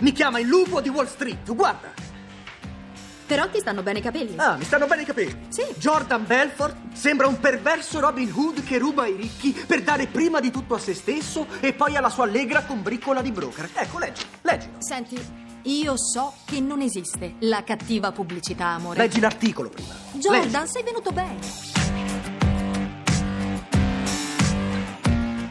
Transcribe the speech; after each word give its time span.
Mi 0.00 0.12
chiama 0.12 0.38
il 0.38 0.46
lupo 0.46 0.80
di 0.80 0.88
Wall 0.88 1.08
Street, 1.08 1.52
guarda. 1.54 1.92
Però 3.26 3.48
ti 3.50 3.58
stanno 3.58 3.82
bene 3.82 3.98
i 3.98 4.02
capelli. 4.02 4.34
Ah, 4.36 4.56
mi 4.56 4.64
stanno 4.64 4.86
bene 4.86 5.02
i 5.02 5.04
capelli. 5.04 5.36
Sì. 5.48 5.62
Jordan 5.76 6.24
Belfort 6.24 6.76
sembra 6.92 7.26
un 7.26 7.38
perverso 7.38 8.00
Robin 8.00 8.32
Hood 8.32 8.64
che 8.64 8.78
ruba 8.78 9.02
ai 9.02 9.16
ricchi 9.16 9.52
per 9.66 9.82
dare 9.82 10.06
prima 10.06 10.40
di 10.40 10.50
tutto 10.50 10.74
a 10.74 10.78
se 10.78 10.94
stesso 10.94 11.46
e 11.60 11.74
poi 11.74 11.96
alla 11.96 12.08
sua 12.08 12.24
allegra 12.24 12.62
combriccola 12.62 13.20
di 13.20 13.30
broker. 13.30 13.68
Ecco, 13.74 13.98
leggi, 13.98 14.22
leggi. 14.42 14.68
Senti, 14.78 15.20
io 15.62 15.94
so 15.98 16.32
che 16.46 16.60
non 16.60 16.80
esiste 16.80 17.34
la 17.40 17.62
cattiva 17.64 18.12
pubblicità, 18.12 18.66
amore. 18.68 18.98
Leggi 18.98 19.20
l'articolo 19.20 19.68
prima. 19.68 19.94
Jordan, 20.12 20.50
Leggi. 20.50 20.70
sei 20.70 20.82
venuto 20.84 21.10
bene. 21.10 21.97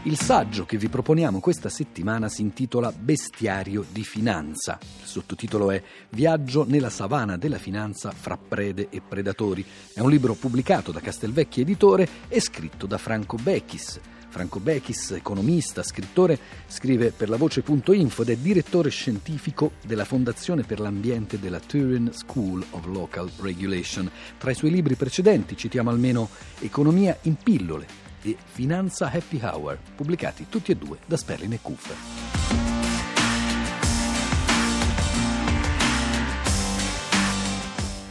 Il 0.07 0.17
saggio 0.17 0.65
che 0.65 0.77
vi 0.77 0.87
proponiamo 0.87 1.41
questa 1.41 1.67
settimana 1.67 2.29
si 2.29 2.41
intitola 2.41 2.93
Bestiario 2.93 3.83
di 3.91 4.05
finanza. 4.05 4.79
Il 5.01 5.05
sottotitolo 5.05 5.69
è 5.69 5.83
Viaggio 6.11 6.63
nella 6.65 6.89
savana 6.89 7.35
della 7.35 7.57
finanza 7.57 8.11
fra 8.11 8.37
prede 8.37 8.87
e 8.89 9.01
predatori. 9.01 9.65
È 9.93 9.99
un 9.99 10.09
libro 10.09 10.33
pubblicato 10.35 10.93
da 10.93 11.01
Castelvecchi 11.01 11.59
Editore 11.59 12.07
e 12.29 12.39
scritto 12.39 12.85
da 12.85 12.97
Franco 12.97 13.35
Bechis. 13.35 13.99
Franco 14.29 14.61
Bechis, 14.61 15.11
economista, 15.11 15.83
scrittore, 15.83 16.39
scrive 16.67 17.11
per 17.11 17.27
la 17.27 17.35
voce.info 17.35 18.21
ed 18.21 18.29
è 18.29 18.37
direttore 18.37 18.89
scientifico 18.89 19.73
della 19.85 20.05
Fondazione 20.05 20.63
per 20.63 20.79
l'Ambiente 20.79 21.37
della 21.37 21.59
Turin 21.59 22.11
School 22.13 22.65
of 22.69 22.85
Local 22.85 23.29
Regulation. 23.41 24.09
Tra 24.37 24.51
i 24.51 24.55
suoi 24.55 24.71
libri 24.71 24.95
precedenti 24.95 25.57
citiamo 25.57 25.89
almeno 25.89 26.29
Economia 26.61 27.17
in 27.23 27.35
pillole 27.35 28.06
e 28.21 28.37
Finanza 28.43 29.07
Happy 29.11 29.39
Hour, 29.41 29.77
pubblicati 29.95 30.47
tutti 30.49 30.71
e 30.71 30.75
due 30.75 30.97
da 31.05 31.17
Sperling 31.17 31.53
e 31.53 31.59
Kuffer. 31.61 32.26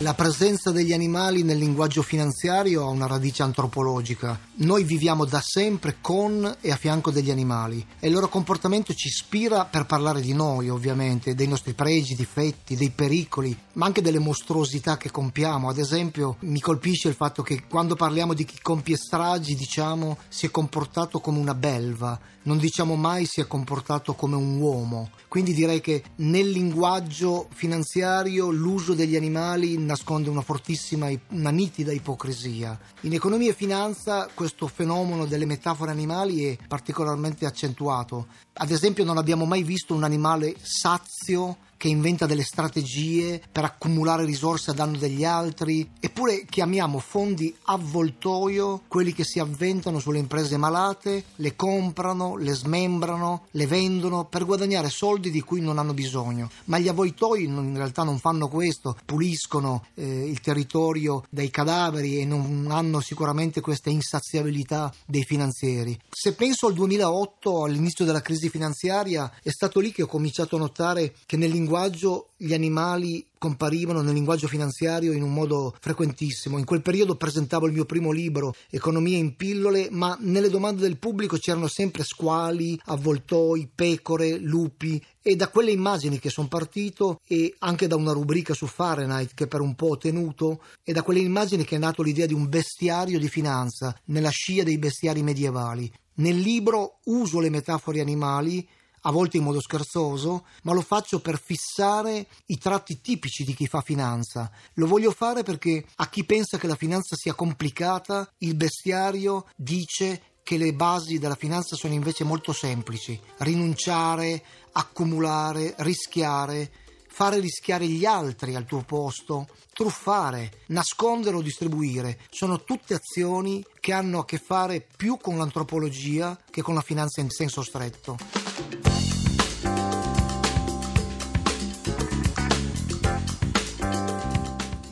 La 0.06 0.14
presenza 0.14 0.70
degli 0.70 0.92
animali 0.92 1.42
nel 1.42 1.58
linguaggio 1.58 2.00
finanziario 2.00 2.84
ha 2.84 2.90
una 2.90 3.08
radice 3.08 3.42
antropologica. 3.42 4.38
Noi 4.58 4.84
viviamo 4.84 5.24
da 5.24 5.40
sempre 5.40 5.96
con 6.00 6.58
e 6.60 6.70
a 6.70 6.76
fianco 6.76 7.10
degli 7.10 7.32
animali 7.32 7.84
e 7.98 8.06
il 8.06 8.12
loro 8.12 8.28
comportamento 8.28 8.94
ci 8.94 9.08
ispira 9.08 9.64
per 9.64 9.84
parlare 9.84 10.20
di 10.20 10.32
noi, 10.32 10.68
ovviamente, 10.68 11.34
dei 11.34 11.48
nostri 11.48 11.72
pregi, 11.72 12.14
difetti, 12.14 12.76
dei 12.76 12.90
pericoli, 12.90 13.58
ma 13.72 13.86
anche 13.86 14.00
delle 14.00 14.20
mostruosità 14.20 14.96
che 14.96 15.10
compiamo. 15.10 15.68
Ad 15.68 15.78
esempio, 15.78 16.36
mi 16.42 16.60
colpisce 16.60 17.08
il 17.08 17.14
fatto 17.14 17.42
che 17.42 17.64
quando 17.68 17.96
parliamo 17.96 18.32
di 18.32 18.44
chi 18.44 18.60
compie 18.62 18.96
stragi, 18.96 19.56
diciamo 19.56 20.18
si 20.28 20.46
è 20.46 20.52
comportato 20.52 21.18
come 21.18 21.40
una 21.40 21.54
belva, 21.54 22.16
non 22.46 22.58
diciamo 22.58 22.94
mai 22.94 23.26
si 23.26 23.40
è 23.40 23.46
comportato 23.46 24.14
come 24.14 24.36
un 24.36 24.60
uomo. 24.60 25.10
Quindi 25.28 25.52
direi 25.52 25.80
che 25.80 26.02
nel 26.16 26.48
linguaggio 26.48 27.48
finanziario 27.52 28.50
l'uso 28.50 28.94
degli 28.94 29.16
animali 29.16 29.76
nasconde 29.96 30.28
una 30.28 30.42
fortissima, 30.42 31.10
una 31.28 31.50
nitida 31.50 31.90
ipocrisia. 31.90 32.78
In 33.02 33.14
economia 33.14 33.50
e 33.50 33.54
finanza 33.54 34.28
questo 34.34 34.66
fenomeno 34.66 35.24
delle 35.24 35.46
metafore 35.46 35.90
animali 35.90 36.44
è 36.44 36.58
particolarmente 36.68 37.46
accentuato. 37.46 38.26
Ad 38.52 38.70
esempio 38.70 39.04
non 39.04 39.16
abbiamo 39.16 39.46
mai 39.46 39.62
visto 39.62 39.94
un 39.94 40.04
animale 40.04 40.54
sazio 40.60 41.56
che 41.76 41.88
inventa 41.88 42.26
delle 42.26 42.42
strategie 42.42 43.42
per 43.50 43.64
accumulare 43.64 44.24
risorse 44.24 44.70
a 44.70 44.74
danno 44.74 44.96
degli 44.96 45.24
altri, 45.24 45.88
eppure 45.98 46.44
chiamiamo 46.48 46.98
fondi 46.98 47.54
avvoltoio 47.64 48.82
quelli 48.88 49.12
che 49.12 49.24
si 49.24 49.38
avventano 49.38 49.98
sulle 49.98 50.18
imprese 50.18 50.56
malate, 50.56 51.24
le 51.36 51.56
comprano, 51.56 52.36
le 52.36 52.54
smembrano, 52.54 53.46
le 53.50 53.66
vendono 53.66 54.24
per 54.24 54.44
guadagnare 54.44 54.88
soldi 54.88 55.30
di 55.30 55.40
cui 55.40 55.60
non 55.60 55.78
hanno 55.78 55.94
bisogno. 55.94 56.50
Ma 56.64 56.78
gli 56.78 56.88
avvoltoi 56.88 57.44
in 57.44 57.74
realtà 57.76 58.02
non 58.02 58.18
fanno 58.18 58.48
questo, 58.48 58.96
puliscono 59.04 59.86
eh, 59.94 60.28
il 60.28 60.40
territorio 60.40 61.24
dai 61.30 61.50
cadaveri 61.50 62.20
e 62.20 62.24
non 62.24 62.68
hanno 62.70 63.00
sicuramente 63.00 63.60
questa 63.60 63.90
insaziabilità 63.90 64.92
dei 65.06 65.24
finanzieri. 65.24 65.98
Se 66.10 66.32
penso 66.32 66.66
al 66.66 66.74
2008, 66.74 67.64
all'inizio 67.64 68.04
della 68.04 68.22
crisi 68.22 68.48
finanziaria, 68.48 69.30
è 69.42 69.50
stato 69.50 69.80
lì 69.80 69.92
che 69.92 70.02
ho 70.02 70.06
cominciato 70.06 70.56
a 70.56 70.60
notare 70.60 71.14
che 71.26 71.36
nel 71.36 71.50
linguaggio 71.66 72.28
gli 72.36 72.54
animali 72.54 73.26
comparivano 73.36 74.00
nel 74.00 74.14
linguaggio 74.14 74.46
finanziario 74.46 75.12
in 75.12 75.22
un 75.22 75.32
modo 75.32 75.74
frequentissimo. 75.80 76.58
In 76.58 76.64
quel 76.64 76.80
periodo 76.80 77.16
presentavo 77.16 77.66
il 77.66 77.72
mio 77.72 77.84
primo 77.84 78.12
libro, 78.12 78.54
Economia 78.70 79.18
in 79.18 79.34
pillole, 79.34 79.88
ma 79.90 80.16
nelle 80.20 80.48
domande 80.48 80.82
del 80.82 80.96
pubblico 80.96 81.36
c'erano 81.38 81.66
sempre 81.66 82.04
squali, 82.04 82.78
avvoltoi, 82.84 83.68
pecore, 83.74 84.38
lupi 84.38 85.04
e 85.20 85.34
da 85.34 85.48
quelle 85.48 85.72
immagini 85.72 86.20
che 86.20 86.30
sono 86.30 86.46
partito 86.46 87.20
e 87.26 87.52
anche 87.58 87.88
da 87.88 87.96
una 87.96 88.12
rubrica 88.12 88.54
su 88.54 88.66
Fahrenheit 88.66 89.34
che 89.34 89.48
per 89.48 89.60
un 89.60 89.74
po' 89.74 89.88
ho 89.88 89.98
tenuto 89.98 90.60
e 90.84 90.92
da 90.92 91.02
quelle 91.02 91.18
immagini 91.18 91.64
che 91.64 91.74
è 91.74 91.80
nato 91.80 92.02
l'idea 92.02 92.26
di 92.26 92.34
un 92.34 92.48
bestiario 92.48 93.18
di 93.18 93.28
finanza 93.28 93.92
nella 94.04 94.30
scia 94.30 94.62
dei 94.62 94.78
bestiari 94.78 95.24
medievali. 95.24 95.92
Nel 96.18 96.38
libro 96.38 97.00
uso 97.04 97.40
le 97.40 97.50
metafore 97.50 98.00
animali 98.00 98.66
a 99.06 99.10
volte 99.12 99.36
in 99.36 99.44
modo 99.44 99.60
scherzoso, 99.60 100.44
ma 100.62 100.72
lo 100.72 100.82
faccio 100.82 101.20
per 101.20 101.40
fissare 101.40 102.26
i 102.46 102.58
tratti 102.58 103.00
tipici 103.00 103.44
di 103.44 103.54
chi 103.54 103.66
fa 103.66 103.80
finanza. 103.80 104.50
Lo 104.74 104.86
voglio 104.86 105.12
fare 105.12 105.44
perché 105.44 105.86
a 105.96 106.08
chi 106.08 106.24
pensa 106.24 106.58
che 106.58 106.66
la 106.66 106.74
finanza 106.74 107.14
sia 107.14 107.34
complicata, 107.34 108.28
il 108.38 108.56
bestiario 108.56 109.46
dice 109.54 110.34
che 110.42 110.56
le 110.58 110.74
basi 110.74 111.18
della 111.18 111.34
finanza 111.36 111.76
sono 111.76 111.94
invece 111.94 112.24
molto 112.24 112.52
semplici. 112.52 113.18
Rinunciare, 113.38 114.42
accumulare, 114.72 115.74
rischiare, 115.78 116.70
fare 117.08 117.38
rischiare 117.38 117.86
gli 117.86 118.04
altri 118.04 118.56
al 118.56 118.64
tuo 118.64 118.82
posto, 118.82 119.46
truffare, 119.72 120.62
nascondere 120.66 121.36
o 121.36 121.42
distribuire, 121.42 122.20
sono 122.30 122.62
tutte 122.62 122.94
azioni 122.94 123.64
che 123.80 123.92
hanno 123.92 124.18
a 124.18 124.24
che 124.24 124.38
fare 124.38 124.86
più 124.96 125.16
con 125.16 125.38
l'antropologia 125.38 126.38
che 126.50 126.62
con 126.62 126.74
la 126.74 126.82
finanza 126.82 127.20
in 127.20 127.30
senso 127.30 127.62
stretto. 127.62 128.95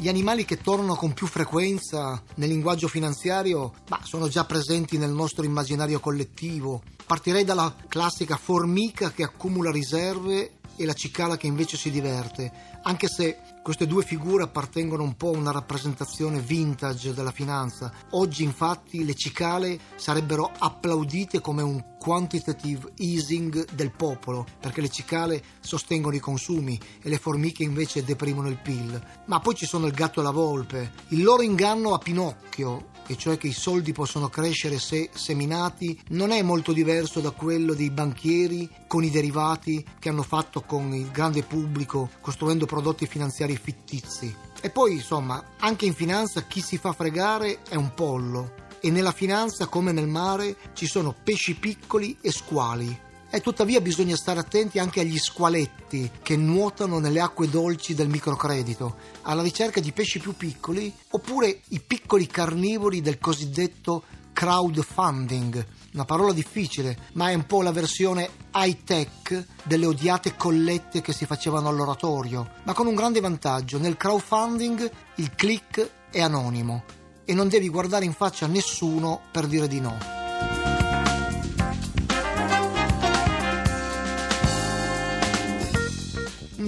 Gli 0.05 0.09
animali 0.11 0.45
che 0.45 0.59
tornano 0.59 0.97
con 0.97 1.15
più 1.15 1.27
frequenza 1.27 2.23
nel 2.35 2.51
linguaggio 2.51 2.89
finanziario 2.89 3.73
bah, 3.89 4.01
sono 4.03 4.29
già 4.29 4.45
presenti 4.45 4.99
nel 4.99 5.09
nostro 5.09 5.47
immaginario 5.47 5.99
collettivo. 5.99 6.83
Partirei 7.07 7.43
dalla 7.43 7.75
classica 7.89 8.37
formica 8.37 9.13
che 9.13 9.23
accumula 9.23 9.71
riserve 9.71 10.59
e 10.77 10.85
la 10.85 10.93
cicala 10.93 11.37
che 11.37 11.47
invece 11.47 11.77
si 11.77 11.91
diverte, 11.91 12.53
anche 12.83 13.09
se 13.09 13.39
queste 13.63 13.87
due 13.87 14.05
figure 14.05 14.43
appartengono 14.43 15.03
un 15.03 15.17
po' 15.17 15.33
a 15.33 15.39
una 15.39 15.51
rappresentazione 15.51 16.39
vintage 16.39 17.15
della 17.15 17.31
finanza. 17.31 17.91
Oggi 18.11 18.43
infatti 18.43 19.05
le 19.05 19.15
cicale 19.15 19.81
sarebbero 19.97 20.51
applaudite 20.59 21.41
come 21.41 21.63
un 21.63 21.93
quantitative 21.99 22.93
easing 22.97 23.71
del 23.73 23.91
popolo, 23.91 24.45
perché 24.61 24.83
le 24.83 24.91
cicale 24.91 25.43
sostengono 25.61 26.15
i 26.15 26.21
consumi 26.21 26.79
e 27.01 27.09
le 27.09 27.17
formiche 27.17 27.63
invece 27.63 28.05
deprimono 28.05 28.49
il 28.49 28.61
PIL. 28.61 29.03
Ma 29.27 29.41
poi 29.41 29.55
ci 29.55 29.65
sono 29.65 29.87
il 29.87 29.95
gatto 29.95 30.21
e 30.21 30.23
la 30.23 30.31
volpe. 30.31 30.93
Il 31.09 31.23
loro 31.23 31.41
inganno 31.41 31.95
a 31.95 31.99
Pinocchio, 31.99 32.91
e 33.07 33.17
cioè 33.17 33.37
che 33.37 33.49
i 33.49 33.53
soldi 33.53 33.93
possono 33.93 34.29
crescere 34.29 34.79
se 34.79 35.11
seminati, 35.15 35.99
non 36.09 36.31
è 36.31 36.43
molto 36.43 36.73
diverso 36.73 37.21
da 37.21 37.31
quello 37.31 37.75
dei 37.75 37.91
banchieri 37.91 38.69
con 38.87 39.05
i 39.05 39.11
derivati 39.11 39.85
che 39.99 40.09
hanno 40.09 40.23
fatto 40.23 40.63
con 40.63 40.95
il 40.95 41.11
grande 41.11 41.43
pubblico 41.43 42.11
costruendo 42.21 42.67
prodotti 42.67 43.07
finanziari 43.07 43.57
fittizi. 43.57 44.35
E 44.61 44.71
poi, 44.71 44.95
insomma, 44.95 45.43
anche 45.59 45.85
in 45.85 45.95
finanza 45.95 46.43
chi 46.45 46.61
si 46.61 46.79
fa 46.79 46.93
fregare 46.93 47.63
è 47.69 47.75
un 47.75 47.93
pollo 47.95 48.63
e 48.81 48.91
nella 48.91 49.13
finanza 49.13 49.67
come 49.67 49.93
nel 49.93 50.07
mare 50.07 50.57
ci 50.75 50.87
sono 50.87 51.15
pesci 51.23 51.55
piccoli 51.55 52.19
e 52.21 52.31
squali. 52.31 53.04
E 53.35 53.41
tuttavia 53.41 53.81
bisogna 53.81 54.15
stare 54.15 54.39
attenti 54.39 54.79
anche 54.79 55.01
agli 55.01 55.19
squaletti 55.19 56.09
che 56.23 56.37
nuotano 56.37 57.01
nelle 57.01 57.19
acque 57.19 57.51
dolci 57.51 57.93
del 57.93 58.07
microcredito, 58.07 58.95
alla 59.23 59.43
ricerca 59.43 59.81
di 59.81 59.91
pesci 59.91 60.21
più 60.21 60.37
piccoli, 60.37 60.95
oppure 61.11 61.63
i 61.71 61.81
piccoli 61.81 62.29
carnivori 62.29 63.01
del 63.01 63.19
cosiddetto 63.19 64.05
crowdfunding, 64.33 65.67
una 65.95 66.05
parola 66.05 66.33
difficile, 66.33 66.97
ma 67.15 67.31
è 67.31 67.35
un 67.35 67.45
po' 67.45 67.63
la 67.63 67.73
versione 67.73 68.31
high-tech 68.55 69.47
delle 69.65 69.87
odiate 69.87 70.37
collette 70.37 71.01
che 71.01 71.13
si 71.13 71.27
facevano 71.27 71.69
all'oratorio, 71.69 72.49
ma 72.63 72.73
con 72.73 72.87
un 72.87 72.95
grande 72.95 73.19
vantaggio, 73.19 73.81
nel 73.81 73.97
crowdfunding 73.97 74.89
il 75.17 75.35
click 75.35 75.91
è 76.09 76.21
anonimo 76.21 76.85
e 77.25 77.35
non 77.35 77.49
devi 77.49 77.69
guardare 77.69 78.05
in 78.05 78.13
faccia 78.13 78.45
a 78.45 78.49
nessuno 78.49 79.23
per 79.33 79.49
dire 79.49 79.67
di 79.67 79.81
no. 79.81 80.24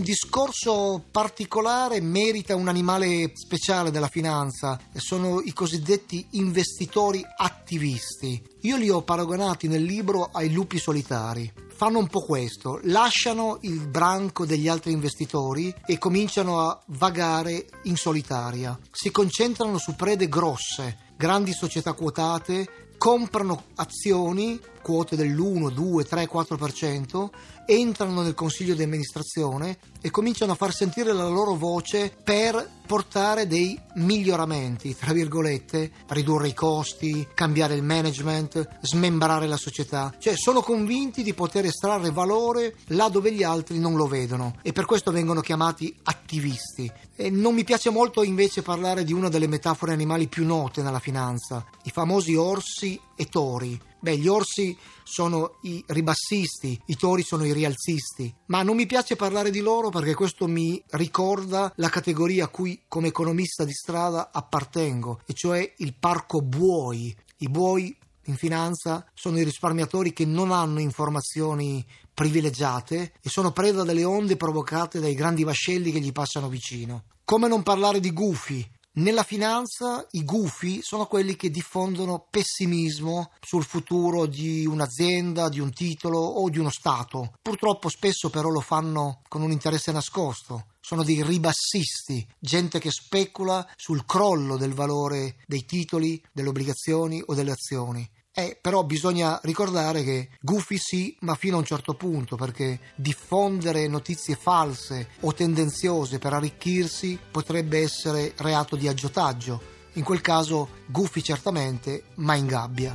Discorso 0.03 1.05
particolare 1.11 2.01
merita 2.01 2.55
un 2.57 2.69
animale 2.69 3.33
speciale 3.35 3.91
della 3.91 4.09
finanza, 4.09 4.79
sono 4.95 5.41
i 5.41 5.53
cosiddetti 5.53 6.27
investitori 6.33 7.23
attivisti. 7.37 8.43
Io 8.63 8.77
li 8.77 8.91
ho 8.91 9.03
paragonati 9.03 9.69
nel 9.69 9.83
libro 9.83 10.31
ai 10.33 10.53
lupi 10.53 10.79
solitari. 10.79 11.53
fanno 11.77 11.99
un 11.99 12.07
po' 12.07 12.23
questo, 12.23 12.81
lasciano 12.85 13.59
il 13.61 13.87
branco 13.87 14.47
degli 14.47 14.67
altri 14.67 14.93
investitori 14.93 15.73
e 15.85 15.99
cominciano 15.99 16.61
a 16.61 16.83
vagare 16.87 17.67
in 17.83 17.97
solitaria. 17.97 18.79
Si 18.91 19.11
concentrano 19.11 19.77
su 19.77 19.95
prede 19.95 20.27
grosse, 20.27 21.13
grandi 21.17 21.53
società 21.53 21.93
quotate, 21.93 22.87
comprano 22.97 23.65
azioni, 23.75 24.59
quote 24.87 25.17
dell'1, 25.17 25.73
2, 25.73 26.05
3, 26.05 26.29
4%, 26.33 27.29
entrano 27.67 28.23
nel 28.23 28.35
consiglio 28.35 28.77
di 28.77 28.85
amministrazione 28.85 29.79
e 30.01 30.11
cominciano 30.11 30.53
a 30.53 30.55
far 30.55 30.73
sentire 30.73 31.13
la 31.13 31.27
loro 31.27 31.57
voce 31.57 32.17
per 32.23 32.75
portare 32.87 33.49
dei 33.49 33.77
miglioramenti, 33.97 34.95
tra 34.95 35.13
virgolette, 35.13 35.91
ridurre 36.11 36.47
i 36.47 36.55
costi, 36.55 37.27
cambiare 37.35 37.75
il 37.75 37.83
management, 37.83 38.79
smembrare 38.83 39.49
la 39.49 39.57
società. 39.57 40.15
Cioè 40.21 40.37
sono 40.37 40.63
convinti 40.63 41.25
di 41.25 41.35
poter 41.35 41.65
estrarre 41.65 42.13
valore 42.13 42.77
là 42.91 43.09
dove 43.09 43.33
gli 43.33 43.43
altri 43.43 43.81
non 43.81 43.97
lo 43.97 44.07
vedono 44.07 44.55
e 44.63 44.71
per 44.71 44.85
questo 44.85 45.11
vengono 45.11 45.41
chiamati 45.41 45.93
attivisti. 46.05 46.89
E 47.17 47.29
non 47.29 47.55
mi 47.55 47.65
piace 47.65 47.91
molto 47.91 48.23
invece 48.23 48.63
parlare 48.63 49.03
di 49.03 49.13
una 49.13 49.29
delle 49.29 49.49
metafore 49.49 49.93
animali 49.93 50.29
più 50.29 50.47
note 50.47 50.81
nella 50.81 51.01
finanza, 51.01 51.67
i 51.83 51.91
famosi 51.91 52.37
orsi 52.37 53.01
e 53.17 53.25
tori. 53.25 53.86
Beh, 54.07 54.19
gli 54.19 54.29
orsi 54.29 54.79
sono 55.03 55.59
i 55.63 55.83
ribassisti, 55.89 56.81
i 56.87 56.97
tori 56.97 57.25
sono 57.25 57.45
i 57.45 57.53
rialzisti, 57.53 58.33
ma 58.47 58.63
non 58.63 58.77
mi 58.77 58.87
piace 58.87 59.17
parlare 59.17 59.51
di 59.51 59.59
loro 59.59 59.89
perché 59.89 60.15
questo 60.15 60.47
mi 60.47 60.81
ricorda 60.91 61.73
la 61.75 61.89
categoria 61.89 62.45
a 62.45 62.49
cui 62.49 62.83
come 62.87 63.09
economista 63.09 63.65
di 63.65 63.73
strada 63.73 64.31
appartengo, 64.33 65.23
e 65.27 65.33
cioè 65.33 65.75
il 65.79 65.97
parco 65.99 66.41
buoi. 66.41 67.13
I 67.39 67.49
buoi 67.49 67.99
in 68.27 68.37
finanza 68.37 69.05
sono 69.13 69.41
i 69.41 69.43
risparmiatori 69.43 70.13
che 70.13 70.25
non 70.25 70.53
hanno 70.53 70.79
informazioni 70.79 71.85
privilegiate 72.15 73.15
e 73.21 73.29
sono 73.29 73.51
preda 73.51 73.83
delle 73.83 74.05
onde 74.05 74.37
provocate 74.37 75.01
dai 75.01 75.15
grandi 75.15 75.43
vascelli 75.43 75.91
che 75.91 75.99
gli 75.99 76.13
passano 76.13 76.49
vicino. 76.49 77.07
Come 77.25 77.49
non 77.49 77.65
parlare 77.65 77.99
di 77.99 78.13
gufi, 78.13 78.65
nella 78.97 79.23
finanza 79.25 80.07
i 80.13 80.25
gufi 80.25 80.81
sono 80.83 81.07
quelli 81.07 81.37
che 81.37 81.51
diffondono 81.51 82.27
pessimismo 82.31 83.33
sul 83.41 83.65
futuro 83.65 84.27
di 84.27 84.67
un'azienda, 84.67 85.49
di 85.49 85.61
un 85.61 85.73
titolo 85.73 86.19
o 86.19 86.49
di 86.49 86.59
uno 86.59 86.71
Stato. 86.71 87.35
Purtroppo 87.43 87.89
spesso 87.89 88.31
però 88.31 88.49
lo 88.49 88.61
fanno 88.61 89.21
con 89.29 89.43
un 89.43 89.51
interesse 89.51 89.93
nascosto. 89.93 90.67
Sono 90.81 91.03
dei 91.03 91.23
ribassisti, 91.23 92.27
gente 92.39 92.79
che 92.79 92.91
specula 92.91 93.69
sul 93.75 94.05
crollo 94.07 94.57
del 94.57 94.73
valore 94.73 95.37
dei 95.47 95.65
titoli, 95.65 96.23
delle 96.33 96.49
obbligazioni 96.49 97.23
o 97.27 97.35
delle 97.35 97.51
azioni. 97.51 98.09
Eh, 98.39 98.59
però 98.61 98.85
bisogna 98.85 99.41
ricordare 99.45 100.05
che 100.05 100.29
gufi 100.43 100.77
sì, 100.77 101.17
ma 101.21 101.35
fino 101.37 101.57
a 101.57 101.61
un 101.61 101.65
certo 101.65 101.95
punto, 101.95 102.37
perché 102.37 102.79
diffondere 102.95 103.89
notizie 103.89 104.35
false 104.35 105.09
o 105.21 105.33
tendenziose 105.33 106.19
per 106.19 106.35
arricchirsi 106.35 107.19
potrebbe 107.31 107.81
essere 107.81 108.35
reato 108.37 108.77
di 108.77 108.89
aggiotaggio. 108.89 109.59
In 109.95 110.05
quel 110.05 110.21
caso 110.21 110.69
gufi 110.85 111.23
certamente, 111.23 112.09
ma 112.17 112.35
in 112.35 112.45
gabbia. 112.45 112.95